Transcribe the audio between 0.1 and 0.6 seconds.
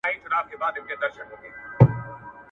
خوړو کې